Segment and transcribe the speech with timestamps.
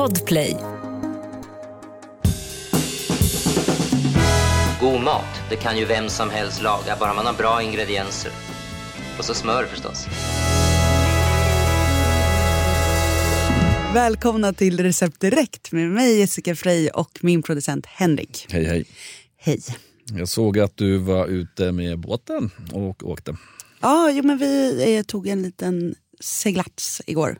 [0.00, 0.56] Podplay.
[4.80, 8.32] God mat, det kan ju vem som helst laga, bara man har bra ingredienser.
[9.18, 10.06] Och så smör förstås.
[13.94, 18.46] Välkomna till Recept Direkt med mig Jessica Frey och min producent Henrik.
[18.50, 18.84] Hej hej.
[19.36, 19.60] Hej.
[20.18, 23.36] Jag såg att du var ute med båten och åkte.
[23.80, 27.36] Ja, jo, men vi eh, tog en liten seglats igår,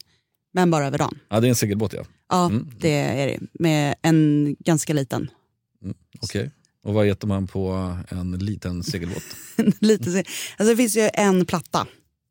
[0.52, 1.18] men bara över dagen.
[1.28, 2.04] Ja, det är en segelbåt ja.
[2.28, 2.70] Ja, Mm.
[2.78, 3.38] det är det.
[3.52, 5.30] Med en ganska liten.
[6.20, 6.50] Okej.
[6.84, 9.22] Och vad äter man på en liten segelbåt?
[9.80, 10.24] Lite, se-
[10.56, 11.86] alltså det finns ju en platta,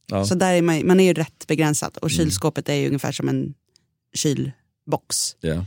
[0.08, 0.26] Ja.
[0.26, 1.98] så där är man, man är ju rätt begränsad.
[2.02, 2.18] Och Mm.
[2.18, 3.54] kylskåpet är ju ungefär som en
[4.16, 5.36] kylbox.
[5.42, 5.66] Ja.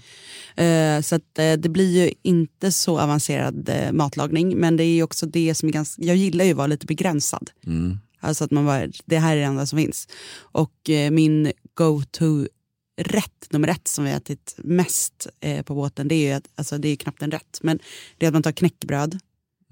[0.65, 4.95] Eh, så att, eh, det blir ju inte så avancerad eh, matlagning, men det är
[4.95, 7.51] ju också det som är ganska, jag gillar ju att vara lite begränsad.
[7.67, 7.99] Mm.
[8.21, 10.09] Alltså att man bara, det här är det enda som finns.
[10.37, 16.15] Och eh, min go-to-rätt nummer ett som vi har ätit mest eh, på båten, det
[16.15, 17.79] är ju att, alltså det är knappt en rätt, men
[18.19, 19.19] det är att man tar knäckebröd,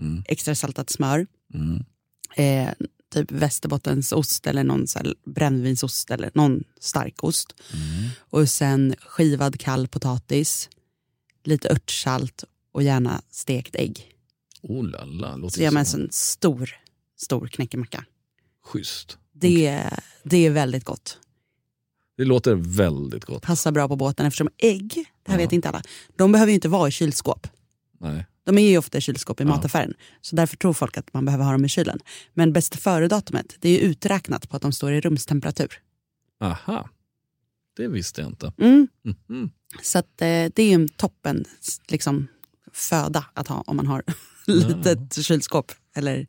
[0.00, 0.22] Mm.
[0.26, 1.84] extra saltat smör, Mm.
[2.36, 2.74] eh,
[3.12, 7.54] typ västerbottensost eller någon så här brännvinsost eller någon starkost.
[7.72, 8.08] Mm.
[8.18, 10.68] Och sen skivad kall potatis,
[11.44, 14.12] lite örtsalt och gärna stekt ägg.
[14.62, 16.70] Oh la la, låter Så gör man en stor,
[17.16, 18.04] stor knäckemacka.
[18.64, 19.18] schysst.
[19.32, 19.84] Det,
[20.24, 21.18] det är väldigt gott.
[22.20, 23.42] Det låter väldigt gott.
[23.42, 24.88] Passar bra på båten eftersom ägg,
[25.22, 25.44] det här Ja.
[25.44, 25.82] vet inte alla,
[26.16, 27.46] de behöver ju inte vara i kylskåp.
[27.98, 28.26] Nej.
[28.44, 29.48] De är ju ofta i kylskåp i Ja.
[29.48, 29.94] mataffären.
[30.20, 31.98] Så därför tror folk att man behöver ha dem i kylen.
[32.34, 35.72] Men bästa före-datumet, det är ju uträknat på att de står i rumstemperatur.
[36.40, 36.88] Aha.
[37.76, 38.52] Det visste jag inte.
[38.58, 38.88] Mm.
[39.28, 39.50] Mhm.
[39.82, 41.44] Så att, eh, det är ju en toppen
[41.88, 42.26] liksom,
[42.72, 44.02] föda att ha om man har
[44.46, 45.72] litet kylskåp.
[45.96, 46.26] Eller, Ja,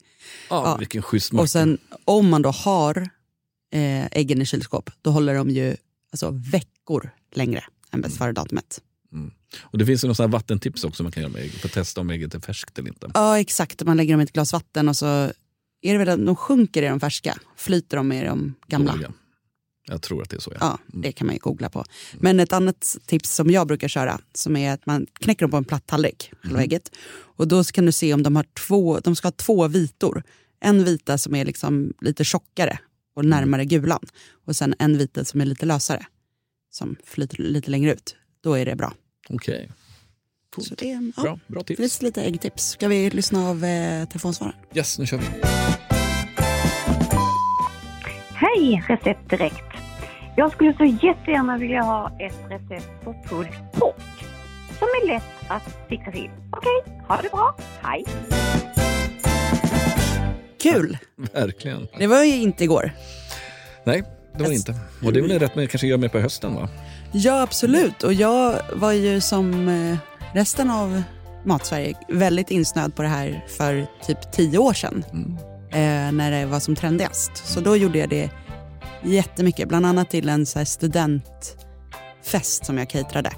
[0.50, 0.78] Ja.
[0.78, 3.10] Vilken schysst och sen om man då har
[3.72, 5.76] eh, äggen i kylskåp, då håller de ju
[6.12, 8.82] alltså, veckor längre än bäst före-datumet.
[9.62, 11.52] Och det finns ju något vattentips också man kan göra med ägg.
[11.52, 13.12] För att testa om ägget är färskt eller inte.
[13.14, 13.84] Ja, exakt.
[13.84, 15.06] Man lägger dem i ett glas vatten och så
[15.82, 17.38] är det väl att de sjunker i de färska.
[17.56, 18.92] Flyter de i de gamla?
[18.92, 19.12] Dåliga.
[19.88, 20.52] Jag tror att det är så.
[20.52, 20.58] Ja.
[20.60, 21.86] Ja, det kan man ju googla på.
[22.14, 25.58] Men ett annat tips som jag brukar köra, som är att man knäcker dem på
[25.58, 26.92] en platt tallrik, halva ägget.
[27.12, 30.24] Och då kan du se om de har två, de ska ha två vitor.
[30.60, 32.80] En vita som är liksom lite tjockare
[33.22, 34.00] och närmare gulan.
[34.46, 36.06] Och sen en vita som är lite lösare,
[36.72, 38.16] som flyter lite längre ut.
[38.44, 38.94] Då är det bra.
[39.30, 39.72] Okej.
[40.56, 40.68] Coolt.
[40.68, 41.78] Så det, är- ja, Bra, bra tips.
[41.78, 42.64] finns lite äggtips.
[42.70, 44.58] Ska vi lyssna av eh, telefonsvararen?
[44.76, 45.26] Yes, nu kör vi.
[48.34, 49.64] Hej Recept Direkt!
[50.38, 54.26] Jag skulle så jättegärna vilja ha ett recept på pulled pork
[54.80, 56.30] som är lätt att fixa till.
[56.52, 57.56] Okej, ha det bra.
[57.84, 58.06] Hej!
[60.62, 60.98] Kul!
[61.34, 61.88] Verkligen.
[61.98, 62.92] Det var ju inte igår.
[63.84, 64.04] Nej,
[64.38, 64.76] det var det inte.
[65.04, 66.70] Och det är väl rätt med kanske göra mer på hösten va?
[67.12, 68.04] Ja, absolut.
[68.04, 69.98] Och jag var ju som eh,
[70.34, 71.04] resten av
[71.46, 75.06] Matsverige väldigt insnöad på det här för typ tio år sedan.
[75.72, 77.48] Eh, när det var som trendigast.
[77.48, 78.30] Så då gjorde jag det
[79.04, 79.68] jättemycket.
[79.68, 83.32] Bland annat till en så studentfest som jag caterade.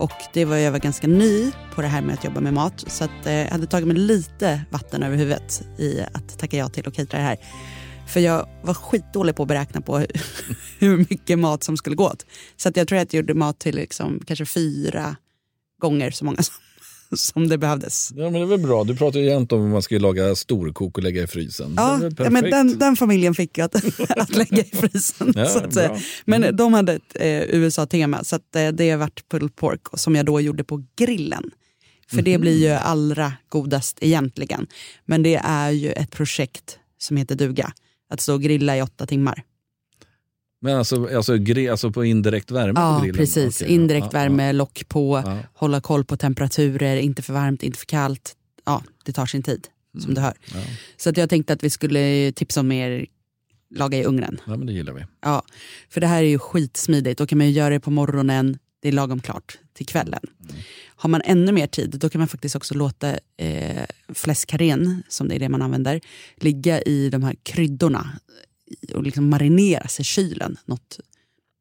[0.00, 2.84] Och det var jag var ganska ny på det här med att jobba med mat.
[2.86, 6.68] Så att, eh, jag hade tagit mig lite vatten över huvudet i att tacka ja
[6.68, 7.38] till och catera det här.
[8.08, 9.98] För jag var skitdålig på att beräkna på
[10.78, 12.26] hur mycket mat som skulle gå åt.
[12.56, 15.16] Så att jag tror att jag gjorde mat till liksom kanske fyra
[15.80, 16.54] gånger så många som,
[17.16, 18.10] som det behövdes.
[18.16, 18.84] Ja, men det är väl bra.
[18.84, 21.74] Du pratar ju jämt om att man ska laga storkok och lägga i frysen.
[21.74, 25.32] det Ja, ja, men den, den familjen fick jag att, att lägga i frysen.
[25.36, 25.88] Ja, så att säga.
[25.88, 25.96] bra.
[25.96, 26.42] Mm.
[26.42, 30.16] Men de hade ett eh, USA-tema, så att, eh, det har varit pulled pork som
[30.16, 31.50] jag då gjorde på grillen.
[32.10, 32.62] För det blir Mhm.
[32.62, 34.66] ju allra godast egentligen.
[35.06, 37.72] Men det är ju ett projekt som heter duga.
[38.12, 39.42] Att stå och grilla i åtta timmar.
[40.62, 41.32] Men alltså, alltså,
[41.70, 43.16] alltså på indirekt värme på Ja, grillen?
[43.16, 43.62] precis.
[43.62, 45.38] Okej, Indirekt ja, värme, lock på, Ja.
[45.54, 48.36] hålla koll på temperaturer, inte för varmt, inte för kallt.
[48.64, 49.68] Ja, det tar sin tid,
[50.02, 50.34] som du hör.
[50.54, 50.60] Ja.
[50.96, 53.06] Så att jag tänkte att vi skulle tipsa om mer
[53.74, 54.40] laga i ugnen.
[54.46, 55.04] ja, men det gillar vi.
[55.20, 55.42] Ja,
[55.88, 57.18] för det här är ju skitsmidigt.
[57.18, 60.20] Då kan man göra det på morgonen, det är lagom klart till kvällen.
[60.86, 63.84] Har man ännu mer tid, då kan man faktiskt också låta eh,
[64.14, 66.00] fläskkarrén, som det är det man använder,
[66.36, 68.08] ligga i de här kryddorna
[68.94, 71.00] och liksom marineras i kylen något,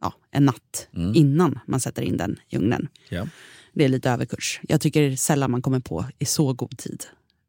[0.02, 2.88] ja, en natt innan man sätter in den i ugnen.
[3.10, 3.28] Ja.
[3.74, 4.60] Det är lite överkurs.
[4.64, 7.06] Jag tycker sällan man kommer på i så god tid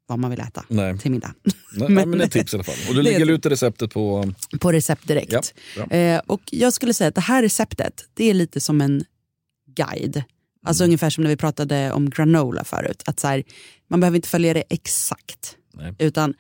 [0.06, 0.98] vad man vill äta Nej.
[0.98, 1.34] till middag.
[1.72, 2.74] Nej, Men- men, det är tips i alla fall.
[2.88, 4.32] Och du lägger ut receptet på...
[4.60, 5.54] På recept direkt.
[5.76, 9.04] Ja, eh, och jag skulle säga att det här receptet, det är lite som en
[9.76, 10.22] guide.
[10.66, 13.02] Alltså ungefär som när vi pratade om granola förut.
[13.06, 13.42] Att så här,
[13.88, 15.56] man behöver inte följa det exakt.
[15.74, 15.94] Nej.
[15.98, 16.34] Utan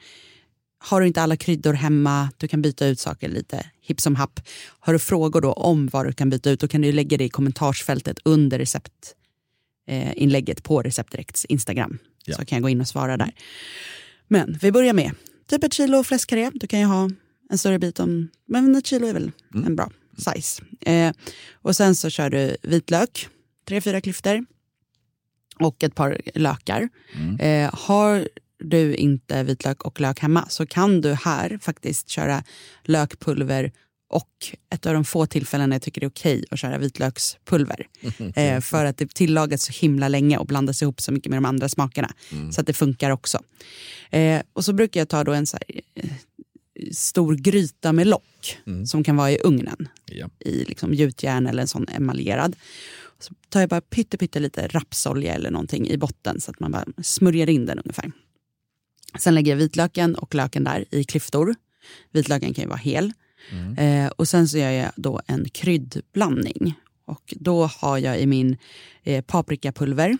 [0.82, 4.40] har du inte alla kryddor hemma, du kan byta ut saker lite hipp som happ.
[4.68, 7.24] Har du frågor då om vad du kan byta ut, då kan du lägga det
[7.24, 11.98] i kommentarsfältet under receptinlägget på Receptdirekts Instagram.
[12.24, 12.36] Ja.
[12.36, 13.32] Så kan jag gå in och svara där.
[14.28, 15.12] Men vi börjar med
[15.46, 16.50] typ ett kilo fläskkarré.
[16.54, 17.10] Du kan ju ha
[17.50, 19.32] en större bit om, men ett kilo är väl
[19.66, 20.62] en bra size.
[20.80, 21.12] Eh,
[21.52, 23.28] och sen så kör du vitlök,
[23.68, 24.44] tre, fyra klyftor
[25.58, 26.88] och ett par lökar.
[27.38, 28.28] Eh, har
[28.60, 32.44] du inte vitlök och lök hemma så kan du här faktiskt köra
[32.84, 33.72] lökpulver
[34.12, 34.28] och
[34.74, 37.86] ett av de få tillfällen jag tycker det är okej att köra vitlökspulver.
[38.34, 41.44] Eh, för att det tillagas så himla länge och blandas ihop så mycket med de
[41.44, 42.10] andra smakerna.
[42.52, 43.38] Så att det funkar också.
[44.10, 46.10] Eh, och så brukar jag ta då en så här, eh,
[46.92, 50.28] stor gryta med lock som kan vara i ugnen Ja.
[50.38, 52.56] i liksom gjutjärn eller en sån emaljerad.
[53.18, 56.72] Så tar jag bara pytte, pytte lite rapsolja eller någonting i botten så att man
[56.72, 58.12] bara smörjer in den ungefär.
[59.18, 61.54] Sen lägger jag vitlöken och löken där i klyftor.
[62.12, 63.12] Vitlöken kan ju vara hel.
[63.78, 66.74] Eh, och sen så gör jag då en kryddblandning.
[67.04, 68.56] Och då har jag i min
[69.02, 70.18] eh, paprikapulver.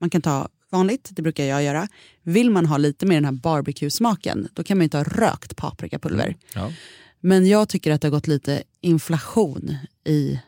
[0.00, 1.88] Man kan ta vanligt, det brukar jag göra.
[2.22, 6.36] Vill man ha lite mer den här barbecue-smaken, då kan man ju ta rökt paprikapulver.
[6.54, 6.72] Ja.
[7.20, 10.40] Men jag tycker att det har gått lite inflation i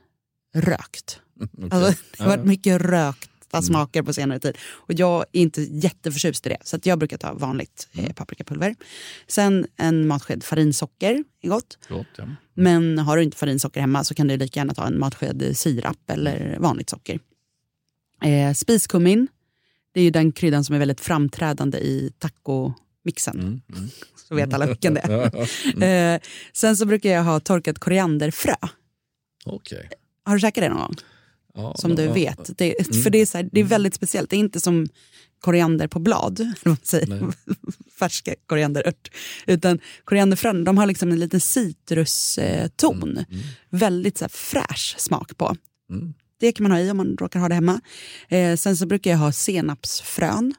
[0.54, 1.20] rökt.
[1.40, 1.68] okej.
[1.70, 2.80] Alltså, det har varit mycket
[3.52, 4.58] rökta smaker på senare tid.
[4.88, 6.58] Och jag är inte jätteförtjust i det.
[6.64, 8.74] Så att jag brukar ta vanligt eh, paprikapulver.
[9.26, 11.78] Sen en matsked farinsocker är gott.
[11.88, 12.24] Gott, ja.
[12.54, 16.10] Men har du inte farinsocker hemma så kan du lika gärna ta en matsked sirap
[16.10, 17.18] eller vanligt socker.
[18.22, 19.28] Eh, spiskummin,
[19.94, 23.40] det är ju den kryddan som är väldigt framträdande i tacomixen.
[23.40, 23.88] Mm, mm.
[24.28, 25.32] Så vet alla vilken det är.
[26.14, 26.20] Eh,
[26.52, 28.54] sen så brukar jag ha torkat korianderfrö.
[29.44, 29.88] Okej.
[30.24, 30.96] Har du käkat det någon gång?
[31.54, 32.58] Ja, Som du vet.
[32.58, 34.30] Det, För det är, så här, det är väldigt speciellt.
[34.30, 34.88] Det är inte som
[35.40, 36.40] koriander på blad,
[37.98, 39.10] färska korianderört.
[39.46, 43.24] Utan korianderfrön, de har liksom en liten citruston.
[43.70, 45.56] Väldigt så här, fräsch smak på.
[45.90, 46.14] Mm.
[46.40, 47.80] Det kan man ha i om man råkar ha det hemma.
[48.28, 50.54] Eh, sen så brukar jag ha senapsfrön.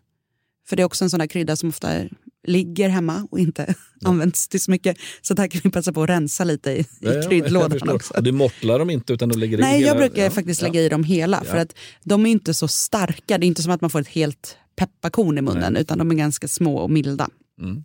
[0.68, 2.04] För det är också en sån där krydda som ofta
[2.44, 3.75] ligger hemma och inte
[4.06, 4.98] används till så mycket.
[5.22, 7.90] Så där kan vi passa på att rensa lite i, i Ja, ja, jag kryddlådan
[7.90, 8.13] också.
[8.13, 9.88] Och du mortlar dem inte utan du lägger i Nej, hela...
[9.88, 10.68] jag brukar ja, faktiskt ja.
[10.68, 11.44] lägga i dem hela.
[11.44, 11.62] För Ja.
[11.62, 13.38] att de är inte så starka.
[13.38, 15.75] Det är inte som att man får ett helt pepparkorn i munnen.
[15.78, 17.30] Utan de är ganska små och milda.
[17.62, 17.84] Mm.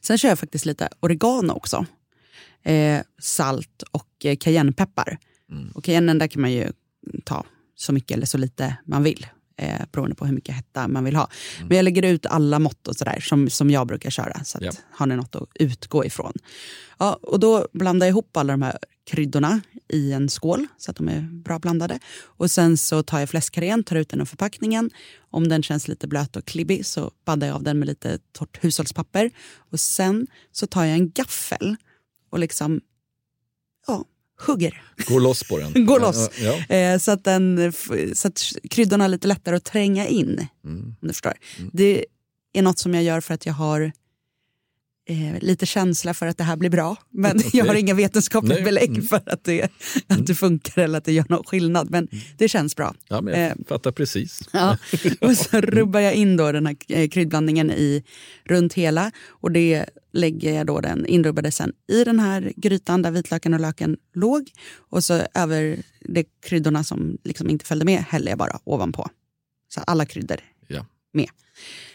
[0.00, 1.86] Sen kör jag faktiskt lite oregano också.
[2.64, 5.18] Eh, salt och eh, cayennepeppar.
[5.50, 5.68] Mm.
[5.70, 6.72] Och cayennen där kan man ju
[7.24, 7.44] ta
[7.74, 9.26] så mycket eller så lite man vill.
[9.58, 11.28] Eh, beroende på hur mycket hetta man vill ha.
[11.56, 11.68] Mm.
[11.68, 14.44] Men jag lägger ut alla mått och sådär som, som jag brukar köra.
[14.44, 14.72] Så att Ja.
[14.90, 16.32] har ni något att utgå ifrån.
[16.98, 18.78] Ja, och då blandar jag ihop alla de här
[19.10, 21.98] kryddorna i en skål så att de är bra blandade.
[22.22, 24.90] Och sen så tar jag fläskkarrén, tar ut den ur förpackningen.
[25.30, 28.64] Om den känns lite blöt och klibbig så baddar jag av den med lite torrt
[28.64, 29.30] hushållspapper.
[29.70, 31.76] Och sen så tar jag en gaffel
[32.30, 32.80] och liksom
[33.86, 34.04] ja,
[34.38, 34.82] hugger.
[35.08, 35.86] Gå loss på den.
[35.86, 36.30] Går loss.
[36.40, 36.74] Ja, ja.
[36.76, 37.72] Eh, så, att den,
[38.14, 40.46] så att kryddorna är lite lättare att tränga in.
[40.64, 40.94] Mm.
[41.00, 41.32] Om du förstår.
[41.72, 42.06] Det
[42.52, 43.92] är något som jag gör för att jag har
[45.06, 46.96] eh, lite känsla för att det här blir bra.
[47.10, 49.02] Men jag har inga vetenskapliga belägg Mm.
[49.06, 49.62] för att det,
[50.06, 51.90] att det funkar eller att det gör någon skillnad.
[51.90, 52.08] Men
[52.38, 52.94] det känns bra.
[53.08, 54.40] ja, men jag Eh, fattar precis.
[54.52, 54.78] Ja.
[55.20, 58.04] Och så rubbar jag in då den här eh, kryddblandningen i
[58.44, 63.10] runt hela och det lägger jag då den inrubbade sen i den här grytan där
[63.10, 64.50] vitlöken och löken låg
[64.90, 69.08] och så över de kryddorna som liksom inte följde med häller jag bara ovanpå.
[69.68, 70.36] Så alla kryddor
[70.68, 70.86] Ja.
[71.12, 71.28] med.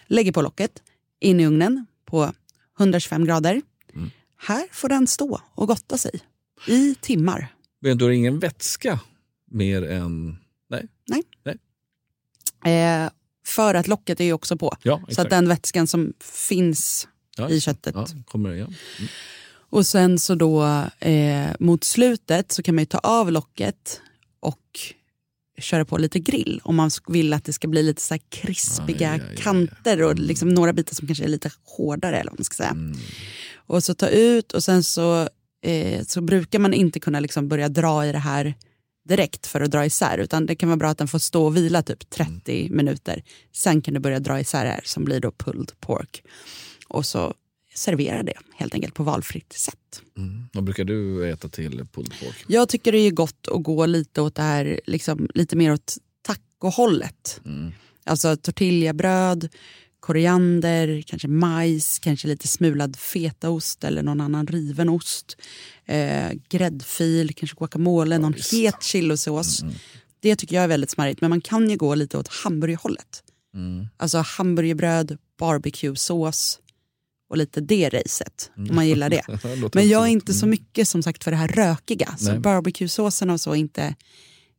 [0.08, 0.72] Lägger på locket,
[1.20, 2.34] in i ugnen på
[2.82, 3.62] 125 grader.
[3.94, 4.12] Mm.
[4.38, 6.12] Här får den stå och gotta sig
[6.68, 7.48] i timmar.
[7.82, 9.00] Men du har ingen vätska
[9.52, 10.38] mer än...
[10.70, 10.88] Nej,
[12.66, 13.10] Eh,
[13.46, 14.76] för att locket är ju också på.
[14.84, 17.08] ja, Så att den vätskan som finns
[17.38, 17.96] ja, i köttet.
[17.96, 18.68] Ja, kommer, ja.
[19.54, 20.64] Och sen så då
[21.00, 24.02] eh, mot slutet så kan man ju ta av locket
[24.40, 24.80] och
[25.62, 29.12] köra på lite grill om man vill att det ska bli lite så här krispiga
[29.12, 29.38] aj, aj, aj.
[29.38, 32.20] kanter och liksom några bitar som kanske är lite hårdare.
[32.20, 32.70] eller vad man ska säga.
[32.70, 32.98] Mm.
[33.56, 35.30] Och så ta ut och sen så,
[35.64, 38.54] eh, så brukar man inte kunna liksom börja dra i det här
[39.08, 41.58] direkt för att dra isär utan det kan vara bra att den får stå och
[41.58, 43.24] vila typ 30 minuter.
[43.56, 46.24] Sen kan du börja dra isär det här som blir då pulled pork.
[46.88, 47.34] Och så
[47.74, 50.02] servera det helt enkelt på valfritt sätt.
[50.18, 50.44] Mm.
[50.54, 52.46] Vad brukar du äta till pulled pork?
[52.48, 55.98] Jag tycker det är gott att gå lite åt det här, liksom, lite mer åt
[56.22, 57.42] tacohållet.
[57.46, 57.72] Mm.
[58.04, 59.50] Alltså tortillabröd,
[60.00, 65.38] koriander, kanske majs, kanske lite smulad fetaost eller någon annan riven ost.
[65.86, 68.54] Eh, gräddfil, kanske guacamole, någon visst.
[68.54, 69.62] het chilosås.
[69.62, 69.74] Mm.
[70.20, 71.22] Det tycker jag är väldigt smarrigt.
[71.22, 73.24] Men man kan ju gå lite åt hamburgerhållet.
[73.54, 73.88] Mm.
[73.98, 76.60] Alltså hamburgerbröd, barbecuesås
[77.32, 79.24] och lite det racet, om man gillar det.
[79.74, 82.16] Men jag är inte så mycket som sagt för det här rökiga.
[82.18, 83.96] Så barbecuesåsen och så är inte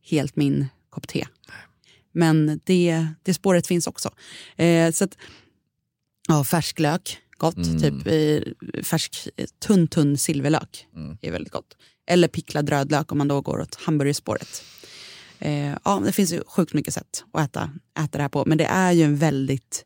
[0.09, 1.27] helt min kopp te.
[2.13, 4.09] Men det, det spåret finns också.
[4.55, 5.17] Eh, så att,
[6.27, 7.57] ja, färsklök, gott.
[7.57, 7.79] Mm.
[7.81, 11.17] Typ eh, färsk, eh, tunn, tunn silverlök Mm.
[11.21, 11.77] är väldigt gott.
[12.07, 14.63] Eller picklad rödlök om man då går åt hamburgerspåret.
[15.39, 18.43] Eh, ja, det finns ju sjukt mycket sätt att äta, äta det här på.
[18.45, 19.85] Men det är ju en väldigt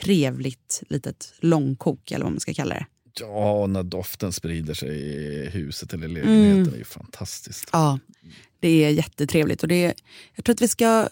[0.00, 2.86] trevligt litet långkok eller vad man ska kalla det.
[3.20, 6.74] Ja, när doften sprider sig i huset eller lägenheten Mm.
[6.74, 7.68] är ju fantastiskt.
[7.72, 7.98] Ja,
[8.60, 9.62] det är jättetrevligt.
[9.62, 9.94] Och det är,
[10.34, 11.08] jag tror att vi ska...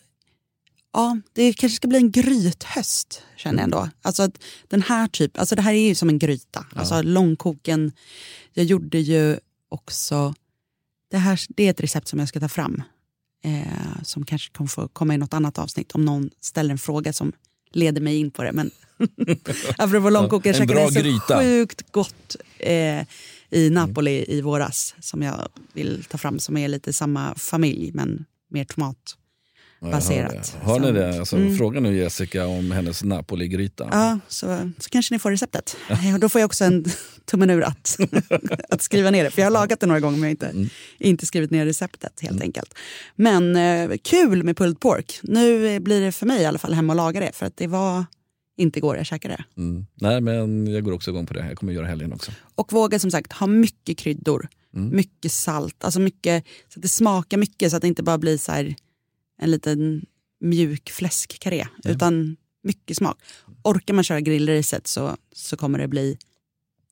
[0.92, 3.88] Ja, det kanske ska bli en grythöst, känner jag ändå.
[4.02, 6.66] Alltså att den här typ, alltså det här är ju som en gryta.
[6.74, 7.92] Alltså långkoken.
[8.52, 10.34] Jag gjorde ju också...
[11.10, 12.82] Det här det är ett recept som jag ska ta fram.
[13.44, 17.12] Eh, som kanske kommer få komma i något annat avsnitt om någon ställer en fråga
[17.12, 17.32] som
[17.72, 18.52] leder mig in på det.
[18.52, 18.70] Men
[19.78, 21.38] apropå långkok, jag käkade så gryta.
[21.38, 23.04] sjukt gott eh,
[23.50, 28.24] i Napoli i våras som jag vill ta fram som är lite samma familj men
[28.50, 29.16] mer tomat.
[29.82, 30.56] Ja, baserat.
[30.62, 31.18] Hör, ni det?
[31.18, 31.56] Alltså, Mm.
[31.56, 33.88] Fråga nu Jessica om hennes Napoli-gryta.
[33.92, 35.76] Ja, så, så kanske ni får receptet.
[36.14, 36.84] Och då får jag också en
[37.24, 37.96] tummen ur att,
[38.68, 39.30] att skriva ner det.
[39.30, 42.20] För jag har lagat det några gånger men jag har inte, inte skrivit ner receptet
[42.20, 42.74] helt enkelt.
[43.16, 45.20] Men eh, kul med pulled pork.
[45.22, 47.30] Nu eh, blir det för mig i alla fall hemma och laga det.
[47.34, 48.04] För att det var
[48.56, 49.60] inte igår jag käkade det.
[49.60, 49.86] Mm.
[49.94, 51.46] Nej, men jag går också igång på det.
[51.48, 52.32] Jag kommer göra helgen också.
[52.54, 54.48] Och våga som sagt ha mycket kryddor.
[54.72, 55.84] Mycket salt.
[55.84, 58.74] Alltså mycket, så att det smakar mycket så att det inte bara blir så här
[59.40, 60.06] en liten
[60.40, 61.66] mjuk fläskkarré.
[61.84, 63.18] Utan mycket smak.
[63.62, 66.18] Orkar man köra grillracet så, så kommer det bli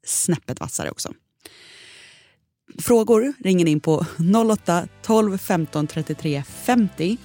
[0.05, 1.13] snäppet vassare också.
[2.79, 7.17] Frågor ringer in på 08-12 15 33 50.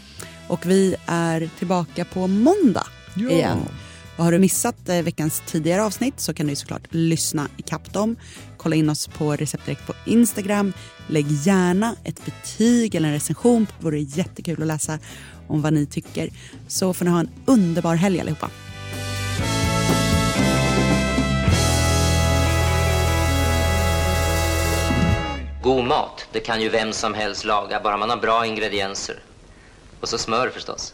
[0.49, 3.59] Och vi är tillbaka på måndag igen.
[4.17, 8.15] Och har du missat eh, veckans tidigare avsnitt så kan du såklart lyssna i dem.
[8.57, 10.73] Kolla in oss på Recept Direkt på Instagram.
[11.07, 13.67] Lägg gärna ett betyg eller en recension.
[13.79, 14.99] Det vore jättekul att läsa
[15.47, 16.29] om vad ni tycker.
[16.67, 18.49] Så får ni ha en underbar helg allihopa.
[25.63, 29.19] God mat, det kan ju vem som helst laga, bara man har bra ingredienser.
[29.99, 30.93] Och så smör förstås.